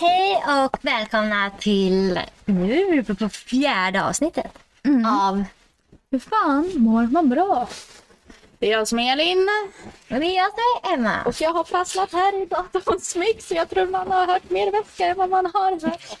[0.00, 4.58] Hej och välkomna till, nu är vi på fjärde avsnittet
[5.06, 5.44] av
[6.10, 7.68] Hur fan mår man bra?
[8.58, 9.48] Det är jag som är Elin
[10.10, 11.22] och det är jag som är Emma.
[11.24, 14.72] och jag har fastnat här i datorns mix så jag tror man har hört mer
[14.72, 16.18] väska än vad man har hört.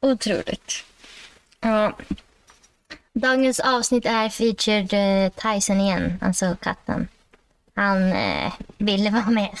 [0.00, 0.84] Otroligt.
[1.60, 1.92] Ja.
[3.12, 7.08] Dagens avsnitt är featured eh, Tyson igen, alltså katten.
[7.74, 9.58] Han eh, ville vara med.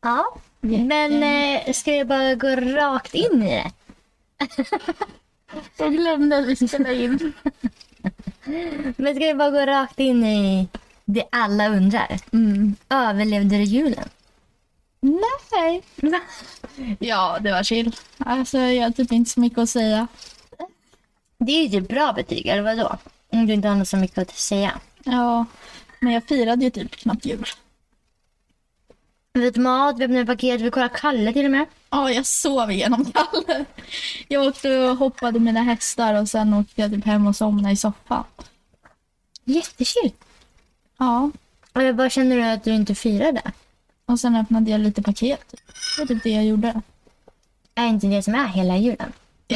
[0.00, 3.70] Ja, men eh, ska jag bara gå rakt in i det?
[5.76, 7.32] Jag glömde att vi spelade in.
[8.96, 10.68] Men ska vi bara gå rakt in i
[11.04, 12.16] det alla undrar?
[12.32, 12.74] Mm.
[12.88, 14.08] Överlevde du julen?
[15.00, 15.82] Nej.
[16.98, 17.96] Ja, det var chill.
[18.18, 20.06] Alltså jag har typ inte så mycket att säga.
[21.38, 22.98] Det är ju ett bra betyg, eller vadå?
[23.32, 24.80] Om du inte har något så mycket att säga.
[25.04, 25.44] Ja,
[26.00, 27.44] men jag firade ju typ knappt jul.
[29.34, 31.66] Vi åt mat, vi öppnade paket, vi kollade Kalle till och med.
[31.90, 33.64] Ja, jag sov igenom Kalle.
[34.28, 37.76] Jag åkte och hoppade mina hästar och sen åkte jag typ hem och somnade i
[37.76, 38.24] soffan.
[39.44, 40.12] Jättechill.
[40.98, 41.30] Ja,
[41.72, 43.42] Och jag bara känner du att du inte firade?
[44.06, 45.54] och sen öppnade jag lite paket.
[45.96, 46.80] Det var typ det jag gjorde.
[47.74, 49.12] Är inte det som är hela julen?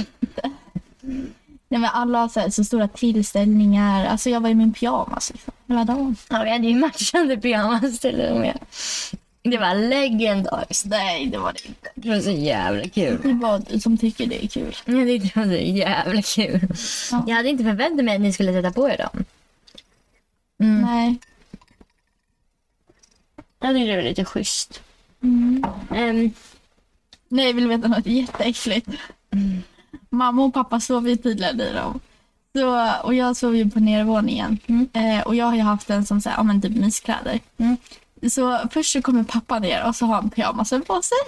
[1.69, 4.07] Nej, men alla har så, så stora tillställningar.
[4.07, 6.17] Alltså jag var i min pyjamas liksom, hela dagen.
[6.31, 8.59] Ja, vi hade ju matchande pyjamas till och med.
[9.51, 10.87] Det var legendariskt.
[10.87, 11.89] Nej, det var det inte.
[11.95, 13.19] Det var så jävla kul.
[13.23, 14.77] Det var du som tycker det är kul.
[14.85, 16.61] Jag tyckte det var så jävla kul.
[17.11, 17.25] Ja.
[17.27, 19.25] Jag hade inte förväntat mig att ni skulle sätta på er dem.
[20.57, 21.17] Nej.
[23.61, 24.83] Jag tyckte det var lite schysst.
[25.23, 25.65] Mm.
[25.95, 26.33] Ehm,
[27.29, 28.89] Nej, vill du veta något jätteäckligt?
[30.11, 32.01] Mamma och pappa sov ju tydligen i dem.
[32.57, 34.59] Så, och jag sov ju på nedervåningen.
[34.67, 34.89] Mm.
[34.93, 37.41] Eh, och jag har ju haft en som så här, ja, men typ myskläder.
[37.59, 37.77] Mm.
[38.31, 41.19] Så först så kommer pappa ner och så har han pyjamasen på sig.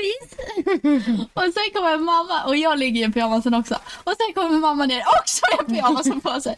[1.34, 3.74] och sen kommer mamma och jag ligger i pyjamasen också.
[4.04, 6.56] Och sen kommer mamma ner också med pyjamasen på sig.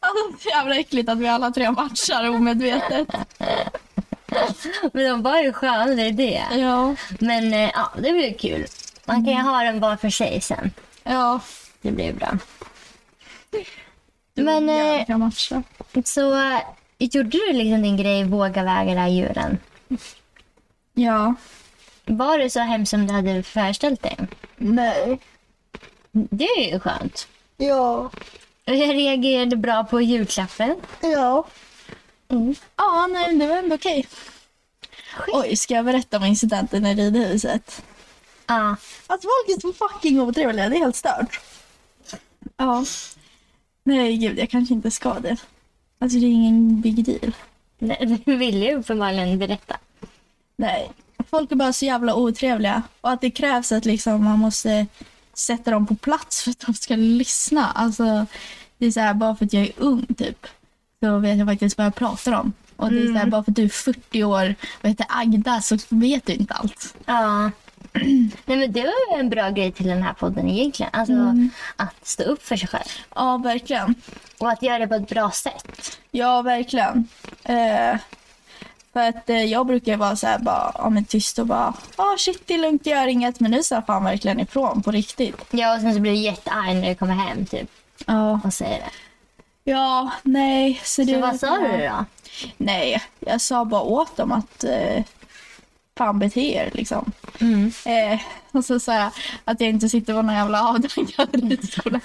[0.00, 3.08] Alltså så jävla äckligt att vi alla tre matchar omedvetet.
[4.92, 6.44] men de var ju sköna, det är det.
[6.52, 6.94] Ja.
[7.18, 8.66] Men eh, ja, det blir kul.
[9.04, 10.70] Man kan ju ha den var för sig sen.
[11.02, 11.40] Ja.
[11.82, 12.38] Det blir bra.
[14.34, 15.62] Men eh, Jävla matchar.
[16.04, 16.60] så
[16.98, 19.58] gjorde du liksom din grej våga väga den här julen?
[20.94, 21.34] Ja.
[22.04, 24.16] Var det så hemskt som du hade föreställt dig?
[24.56, 25.18] Nej.
[26.12, 27.28] Det är ju skönt.
[27.56, 28.10] Ja.
[28.66, 30.76] Och jag reagerade bra på julklappen.
[31.00, 31.46] Ja.
[32.76, 34.06] Ja, nej, det var ändå okej.
[35.28, 37.84] Oj, ska jag berätta om incidenten i ridhuset?
[38.46, 38.76] Ja.
[39.06, 41.40] Alltså folk är så fucking otrevliga, det är helt stört.
[42.56, 42.84] Ja.
[43.84, 45.36] Nej, gud, jag kanske inte ska det.
[46.04, 47.32] Alltså det är ingen big deal.
[47.78, 49.76] Nej, Du ville ju uppenbarligen berätta.
[50.56, 50.90] Nej.
[51.30, 52.82] Folk är bara så jävla otrevliga.
[53.00, 54.86] Och att det krävs att liksom man måste
[55.34, 57.70] sätta dem på plats för att de ska lyssna.
[57.70, 58.26] Alltså,
[58.78, 60.46] det är så här, bara för att jag är ung typ.
[61.00, 62.52] Så vet jag faktiskt vad jag pratar om.
[62.76, 65.60] Och det är så här, bara för att du är 40 år och heter Agda
[65.60, 66.94] så vet du inte allt.
[67.06, 67.50] Ja.
[68.46, 70.90] Nej men det var ju en bra grej till den här podden egentligen.
[70.92, 71.12] Alltså
[71.76, 72.88] att stå upp för sig själv.
[73.14, 73.94] Ja, verkligen.
[74.38, 75.93] Och att göra det på ett bra sätt.
[76.16, 77.08] Ja, verkligen.
[77.44, 77.98] Eh,
[78.92, 82.04] för att eh, jag brukar vara så här bara, ja men tyst och bara, ja
[82.04, 83.40] oh, shit det är lugnt, jag gör inget.
[83.40, 85.36] Men nu sa fan verkligen ifrån på riktigt.
[85.50, 87.70] Ja och sen så blir du jättearg när du kommer hem typ.
[88.06, 88.40] Ja.
[88.44, 88.90] Och säger det.
[89.70, 90.80] Ja, nej.
[90.84, 92.04] Så, det Så vad sa du då?
[92.56, 95.04] Nej, jag sa bara åt dem att eh,
[95.96, 97.12] fan bete er liksom.
[97.40, 97.72] Mm.
[97.84, 98.20] Eh,
[98.52, 99.10] och så sa jag
[99.44, 102.00] att jag inte sitter på någon jävla avdankad ridskola.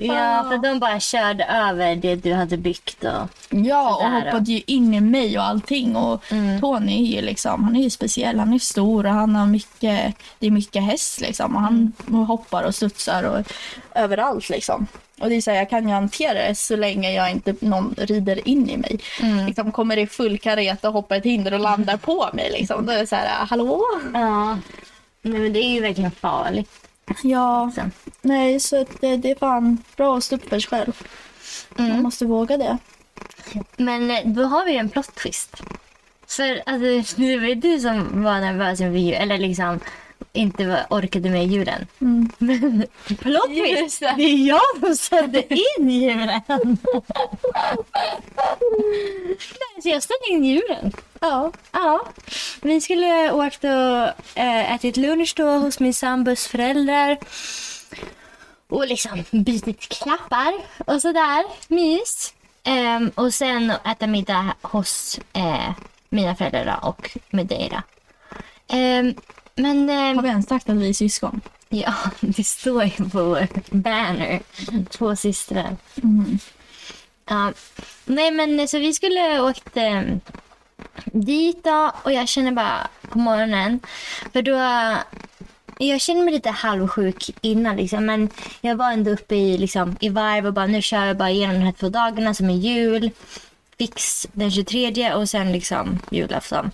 [0.00, 3.28] Ja för de bara körde över det du hade byggt och...
[3.50, 5.96] Ja, och hoppade ju in i mig och allting.
[5.96, 6.24] Och
[6.60, 10.14] Tony är ju liksom, han är ju speciell, han är stor och han har mycket,
[10.38, 11.56] det är mycket häst liksom.
[11.56, 11.92] Och han
[12.26, 13.52] hoppar och studsar och
[13.94, 14.86] överallt liksom.
[15.20, 17.94] Och det är så här, jag kan ju hantera det så länge jag inte någon
[17.98, 18.98] rider in i mig.
[19.46, 22.86] Liksom, kommer i full karet och hoppar ett hinder och landar på mig liksom.
[22.86, 23.82] Då är det så här, hallå?
[24.14, 24.58] Ja.
[25.22, 26.87] Nej men det är ju verkligen farligt.
[27.22, 27.90] Ja, Så.
[28.22, 31.02] nej så det, det är fan bra att stå upp för sig själv.
[31.76, 32.78] Man måste våga det.
[33.76, 35.56] Men eh, då har vi en plot twist.
[36.26, 39.80] För alltså, det var ju du som var nervös inför jul, eller liksom
[40.32, 41.86] inte var, orkade med julen.
[42.00, 42.30] Mm.
[42.38, 42.86] Men
[43.18, 44.22] plot twist, det.
[44.22, 46.40] är jag som satte in julen.
[49.82, 50.92] Så jag satte in julen.
[51.20, 51.52] Ja.
[51.72, 52.00] Ja,
[52.62, 57.18] vi skulle åkt och äh, ätit lunch då hos min sambos föräldrar.
[58.68, 60.54] Och liksom bytit klappar
[60.86, 61.44] och sådär.
[61.68, 62.34] Mys.
[62.64, 65.70] Ehm, och sen äta middag hos eh,
[66.08, 67.82] mina föräldrar och då.
[68.68, 69.14] Ehm,
[69.54, 71.40] men ehm, Har vi ens sagt att vi är syskon?
[71.68, 74.40] ja, det står ju på vår banner.
[74.90, 75.76] Två systrar.
[76.02, 76.38] Mm.
[77.28, 77.52] Ja.
[78.04, 80.02] Nej men så vi skulle åkt eh,
[81.04, 83.80] dit då och jag känner bara på morgonen.
[84.32, 84.56] För då,
[85.78, 88.06] jag känner mig lite halvsjuk innan liksom.
[88.06, 88.30] Men
[88.60, 91.54] jag var ändå uppe i, liksom, i varv och bara nu kör jag bara igenom
[91.54, 93.10] de här två dagarna som är jul.
[93.78, 96.70] Fix den 23 och sen liksom julafton.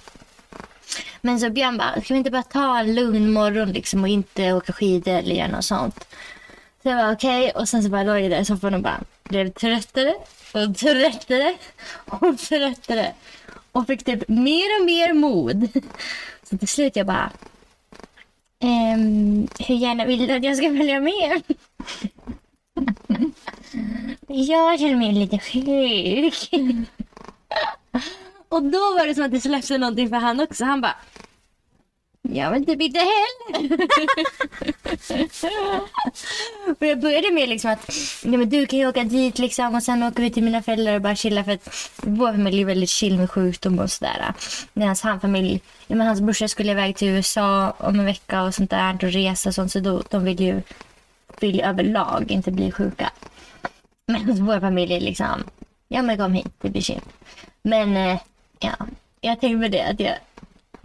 [1.21, 4.53] Men så Björn bara, ska vi inte bara ta en lugn morgon liksom och inte
[4.53, 6.07] åka skidor eller göra något sånt.
[6.83, 9.01] Så jag var okej och sen så bara låg jag där i soffan och bara
[9.23, 10.15] blev tröttare
[10.53, 11.57] och tröttare
[12.05, 13.13] och tröttare.
[13.75, 15.69] Och fick typ mer och mer mod.
[16.43, 17.33] Så till slut jag bara,
[18.61, 21.43] ehm, hur gärna vill du att jag ska följa med?
[24.29, 26.51] Jag känner mig lite sjuk.
[28.49, 30.65] Och då var det som att det släppte någonting för han också.
[30.65, 30.97] Han bara,
[32.33, 33.89] jag vill inte inte heller.
[36.71, 37.91] och jag började med liksom att
[38.25, 40.95] ja, men du kan ju åka dit liksom och sen åker vi till mina föräldrar
[40.95, 44.35] och bara chilla för att vår familj är väldigt chill med sjukdom och sådär.
[44.73, 48.55] Medan hans familj, ja, men hans brorsa skulle iväg till USA om en vecka och
[48.55, 50.63] sånt där och resa och sånt så då, de vill ju,
[51.41, 53.11] vill ju överlag inte bli sjuka.
[54.07, 55.45] Men vår familj är liksom,
[55.89, 57.01] ja men kom hit, det blir chill.
[57.63, 58.21] Men eh,
[58.59, 58.77] ja,
[59.21, 60.15] jag tänkte på det att jag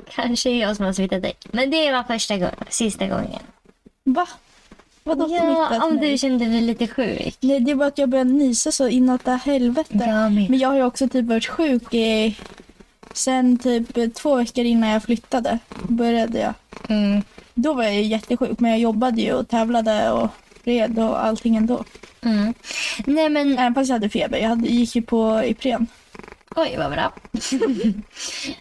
[0.09, 1.33] kanske är jag som har smittat dig.
[1.51, 3.39] Men det var första gången, sista gången.
[4.03, 4.27] Va?
[5.03, 7.37] Vadå Ja, smittat om du kände dig lite sjuk.
[7.39, 9.89] Nej, det är bara att jag började nysa så inåt det helvete.
[10.07, 10.49] Jag med.
[10.49, 12.37] Men jag har ju också typ varit sjuk i...
[13.13, 16.53] Sen typ två veckor innan jag flyttade började jag.
[16.89, 17.21] Mm,
[17.53, 20.27] Då var jag ju jättesjuk men jag jobbade ju och tävlade och
[20.63, 21.83] red och allting ändå.
[22.21, 22.53] mm.
[23.05, 24.37] Nej men, Även fast jag hade feber.
[24.37, 25.87] Jag hade, gick ju på Ipren
[26.55, 27.13] oj vad bra.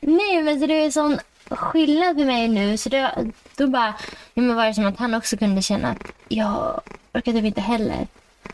[0.00, 1.19] Nej men så det är sån
[1.50, 3.11] skillnad för mig nu så då,
[3.56, 3.94] då bara,
[4.35, 6.81] ja, men var det som att han också kunde känna att jag
[7.14, 8.06] orkar typ inte heller.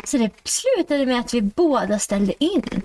[0.04, 2.82] Så det slutade med att vi båda ställde in.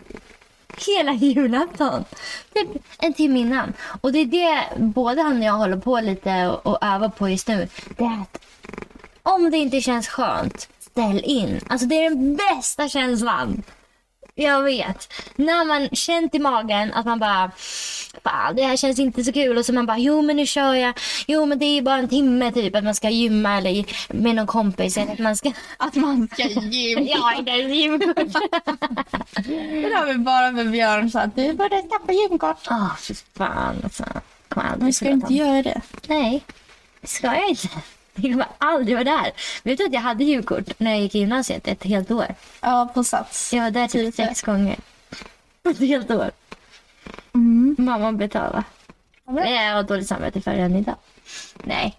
[0.87, 2.05] Hela julafton.
[2.53, 2.67] Typ
[2.99, 3.73] en timme innan.
[4.01, 7.29] Och det är det både han och jag håller på lite och, och övar på
[7.29, 7.67] just nu.
[7.97, 8.39] Det är att
[9.23, 11.59] om det inte känns skönt, ställ in.
[11.67, 13.63] Alltså det är den bästa känslan.
[14.39, 15.13] Jag vet.
[15.35, 17.51] När man känt i magen att man bara,
[18.23, 20.73] fan det här känns inte så kul och så man bara, jo men nu kör
[20.73, 20.93] jag.
[21.27, 24.47] Jo men det är bara en timme typ att man ska gymma eller med någon
[24.47, 27.07] kompis eller att man ska, Att man ska gym.
[27.09, 28.15] ja inte ens gymkort.
[29.81, 32.67] Det har vi bara med Björn sa att du borde skaffa gymkort.
[32.69, 34.03] Åh fy fan alltså.
[34.49, 35.81] Kommer aldrig Men ska du inte göra det?
[36.07, 36.43] Nej,
[37.01, 37.67] det ska jag inte.
[38.23, 39.31] Jag kommer aldrig vara där.
[39.63, 42.25] Vet du att jag hade gymkort när jag gick i gymnasiet ett helt år?
[42.61, 43.53] Ja, på Sats.
[43.53, 44.15] Jag var där typ Tydligt.
[44.15, 44.75] sex gånger.
[45.69, 46.31] Ett helt år.
[47.33, 47.75] Mm.
[47.79, 48.63] Mamma betalade.
[49.25, 50.95] Men jag har dåligt samvete för än idag.
[51.63, 51.97] Nej.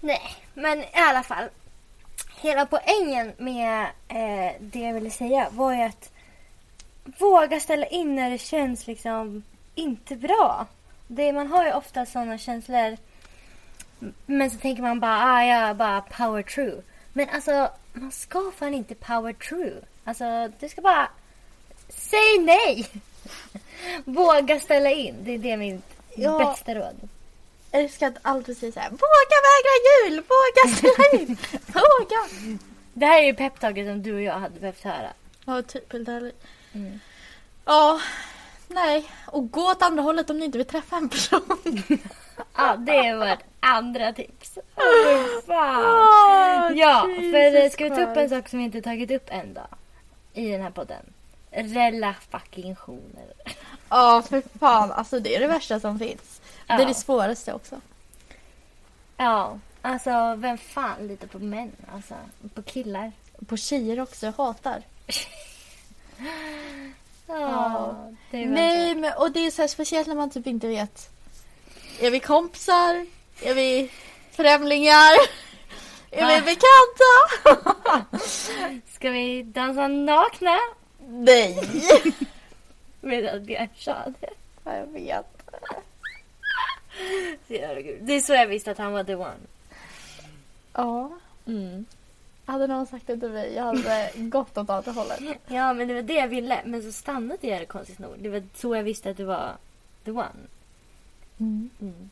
[0.00, 1.44] Nej, men i alla fall.
[2.40, 6.12] Hela poängen med eh, det jag ville säga var ju att
[7.18, 9.42] våga ställa in när det känns liksom
[9.74, 10.66] inte bra.
[11.06, 12.96] Det, man har ju ofta sådana känslor.
[14.26, 16.82] Men så tänker man bara, ah, ja, bara power true.
[17.12, 19.74] Men alltså, man ska fan inte power true.
[20.04, 20.24] Alltså,
[20.60, 21.08] du ska bara
[21.88, 22.86] säg nej.
[24.04, 25.14] Våga ställa in.
[25.24, 25.84] Det är det mitt
[26.16, 26.38] Ja.
[26.38, 27.08] bästa råd.
[27.70, 32.58] Jag älskar att alltid säga så här, våga vägra jul, våga ställa in, våga.
[32.94, 35.12] Det här är ju peptaget som du och jag hade behövt höra.
[35.44, 36.42] Ja, typ helt ärligt.
[36.72, 37.00] Mm.
[37.64, 38.00] Ja,
[38.68, 39.10] nej.
[39.26, 41.82] Och gå åt andra hållet om ni inte vill träffa en person.
[42.56, 44.58] Ja, det är vårt andra tips.
[44.76, 46.76] Åh, fan.
[46.76, 49.54] Ja, för eh, ska vi ta upp en sak som vi inte tagit upp än
[49.54, 49.66] då?
[50.32, 51.12] I den här podden.
[51.50, 53.32] Relafackingtioner.
[53.88, 54.92] Ja, för fan.
[54.92, 56.40] Alltså det är det värsta som finns.
[56.66, 56.76] Ja.
[56.76, 57.80] Det är det svåraste också.
[59.16, 61.72] Ja, alltså vem fan litar på män?
[61.94, 62.14] Alltså,
[62.54, 63.12] på killar?
[63.46, 64.82] På tjejer också, jag hatar.
[67.26, 67.96] Ja,
[68.30, 71.10] Nej, men, och det är så här speciellt när man typ inte vet.
[72.00, 73.06] Är vi kompisar?
[73.44, 73.90] Är vi
[74.30, 75.12] främlingar?
[76.10, 76.40] Är vi Ah.
[76.40, 78.16] bekanta?
[78.94, 80.58] Ska vi dansa nakna?
[81.08, 81.58] Nej!
[83.00, 84.30] Med att Björn sa det.
[84.64, 85.26] Ja, jag vet.
[88.00, 89.34] Det är så jag visste att han var the one.
[90.72, 91.10] Ja.
[91.46, 91.84] Mm.
[92.46, 95.20] Hade någon sagt det till mig, jag hade gått åt andra hållet.
[95.46, 96.60] Ja, men det var det jag ville.
[96.64, 98.14] Men så stannade jag konstigt nog.
[98.18, 99.52] Det var så jag visste att du var
[100.04, 100.28] the one.
[101.40, 101.70] Mm.
[101.80, 102.10] Mm.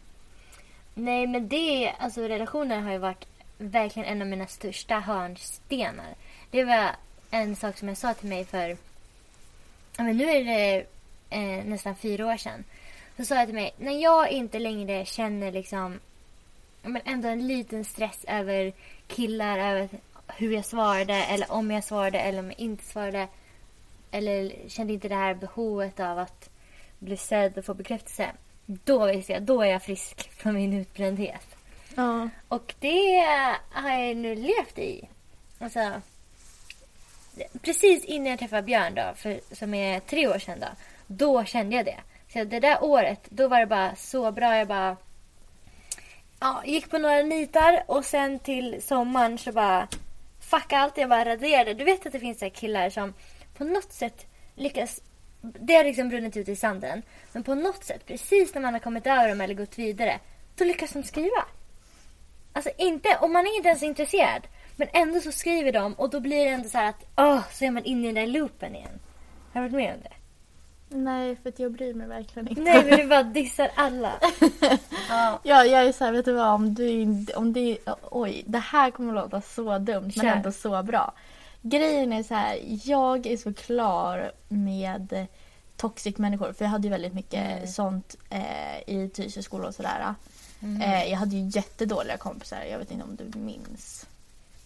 [0.94, 3.26] Nej, men det, alltså relationer har ju varit
[3.58, 6.14] verkligen en av mina största hörnstenar.
[6.50, 6.90] Det var
[7.30, 8.76] en sak som jag sa till mig för,
[9.98, 10.86] men nu är det
[11.30, 12.64] eh, nästan fyra år sedan.
[13.16, 16.00] så sa jag till mig, när jag inte längre känner liksom,
[16.82, 18.72] men ändå en liten stress över
[19.06, 19.88] killar, över
[20.26, 23.28] hur jag svarade eller om jag svarade eller om jag inte svarade.
[24.10, 26.50] Eller kände inte det här behovet av att
[26.98, 28.30] bli sedd och få bekräftelse.
[28.84, 31.56] Då visste jag, då är jag frisk från min utbrändhet.
[31.94, 32.28] Ja.
[32.48, 33.24] Och det
[33.70, 35.08] har jag nu levt i.
[35.58, 36.00] Alltså,
[37.62, 40.66] precis innan jag träffade Björn då, för, som är tre år sedan då.
[41.06, 42.00] Då kände jag det.
[42.32, 44.56] Så det där året, då var det bara så bra.
[44.56, 44.96] Jag bara
[46.40, 49.88] ja, gick på några nitar och sen till sommaren så bara
[50.40, 50.98] fuck allt.
[50.98, 51.74] Jag bara raderade.
[51.74, 53.14] Du vet att det finns så killar som
[53.56, 55.00] på något sätt lyckas
[55.40, 57.02] det har liksom brunnit ut i sanden.
[57.32, 60.20] Men på något sätt, precis när man har kommit över dem eller gått vidare,
[60.56, 61.44] då lyckas de skriva.
[62.52, 64.46] Alltså inte, och man är inte ens intresserad.
[64.76, 67.64] Men ändå så skriver de och då blir det ändå så här att, åh, så
[67.64, 69.00] är man inne i den där loopen igen.
[69.52, 70.14] Har du varit med om det?
[70.92, 72.62] Nej, för att jag bryr mig verkligen inte.
[72.62, 74.12] Nej, men du bara dissar alla.
[75.08, 75.40] ja.
[75.42, 76.54] Ja, jag är såhär, vet du vad?
[76.54, 77.06] Om du
[77.36, 77.78] om det,
[78.10, 81.12] oj, det här kommer att låta så dumt men ändå så bra.
[81.62, 85.26] Grejen är så här, jag är så klar med
[85.76, 86.52] toxic människor.
[86.52, 87.66] För jag hade ju väldigt mycket Mm.
[87.66, 90.14] sånt eh, i Tyresö skola och sådär.
[90.62, 90.82] Mm.
[90.82, 94.06] Eh, jag hade ju jättedåliga kompisar, jag vet inte om du minns.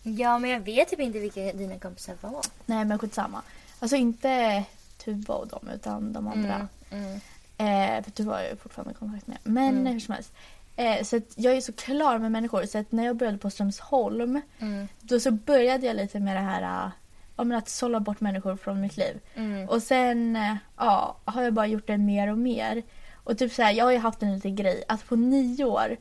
[0.03, 2.41] ja, men jag vet typ inte vilka dina kompisar var.
[2.67, 3.43] Nej men skitsamma.
[3.81, 4.65] Alltså inte
[5.05, 6.69] Tuva och dem utan de andra.
[6.91, 7.21] Mm.
[7.59, 9.39] Eh, för Tuva har jag ju fortfarande kontakt med.
[9.43, 9.87] Men Mm.
[9.93, 10.33] hur som helst.
[10.77, 14.41] Eh, så jag är så klar med människor så att när jag började på Strömsholm
[14.59, 14.89] Mm.
[15.01, 16.91] då så började jag lite med det här
[17.37, 19.21] ja, men att sålla bort människor från mitt liv.
[19.35, 19.69] Mm.
[19.69, 22.83] Och sen äh, ja, har jag bara gjort det mer och mer.
[23.15, 25.97] Och typ så här, jag har ju haft en liten grej att på nio år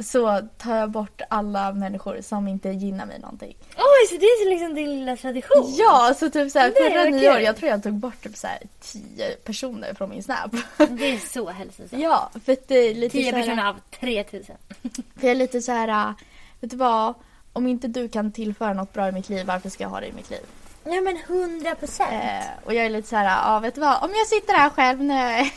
[0.00, 3.56] så tar jag bort alla människor som inte gynnar mig någonting.
[3.76, 5.74] Oj, så det är så liksom din lilla tradition?
[5.78, 8.46] Ja, så typ så här, Nej, förra nyår, jag tror jag tog bort typ så
[8.46, 10.50] här tio personer från min Snap.
[10.76, 12.02] Det är så hälsosamt.
[12.02, 14.56] ja, för att det är lite Tio så här, personer av 3000.
[14.92, 16.14] För jag är lite så här,
[16.60, 17.14] vet du vad?
[17.52, 20.06] Om inte du kan tillföra något bra i mitt liv, varför ska jag ha det
[20.06, 20.40] i mitt liv?
[20.84, 22.12] Ja, men 100 procent.
[22.12, 24.02] Eh, och jag är lite så här, ja vet du vad?
[24.02, 25.50] Om jag sitter här själv när jag är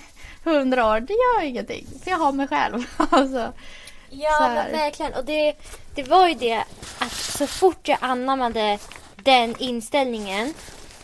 [0.44, 1.88] 100 år, det gör ingenting.
[2.04, 2.86] För jag har mig själv.
[2.98, 3.54] alltså,
[4.12, 5.14] Ja, men verkligen.
[5.14, 5.54] Och det,
[5.96, 6.64] det var ju det
[7.00, 8.80] att så fort jag anammade
[9.16, 10.54] den inställningen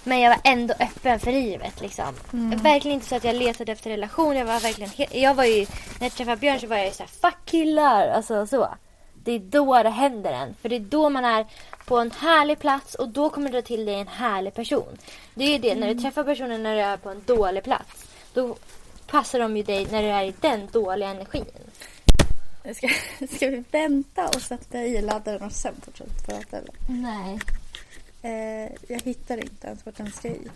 [0.04, 1.82] men jag var ändå öppen för livet.
[1.82, 2.16] Liksom.
[2.64, 4.36] Verkligen inte så att jag letade efter relation.
[4.36, 5.60] Jag var verkligen jag var ju,
[6.00, 8.08] när jag träffade Björn så var jag ju såhär, fuck killar.
[8.08, 8.68] Alltså så.
[9.24, 10.56] Det är då det händer en.
[10.62, 11.46] För det är då man är
[11.86, 14.98] på en härlig plats och då kommer du dra till dig en härlig person.
[15.34, 18.06] Det är ju det, när du träffar personen när du är på en dålig plats.
[18.34, 18.56] Då
[19.08, 21.46] passar de ju dig när du är i den dåliga energin.
[22.76, 22.88] Ska,
[23.36, 26.58] ska vi vänta och sätta i laddaren och sen fortsätta prata?
[26.58, 26.74] Eller?
[26.88, 27.40] Nej.
[28.22, 30.48] Eh, jag hittar inte ens vart den ska i.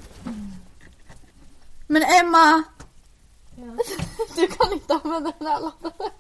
[1.87, 2.63] Men Emma!
[4.35, 6.11] Du kan inte använda den här laddaren.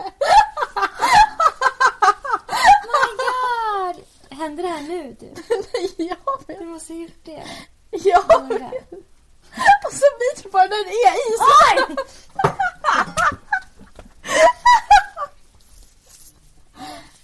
[2.91, 4.05] my god!
[4.37, 5.33] Hände det här nu du?
[6.03, 6.15] ja,
[6.47, 7.43] men, Du måste ha gjort det.
[7.91, 8.23] ja.
[8.49, 9.03] My God.
[9.85, 11.95] Och så biter bara den är i sig.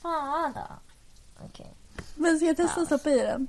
[0.01, 0.67] Fan då.
[1.45, 1.73] Okej.
[2.15, 3.47] Men ska jag testa att stoppa i den?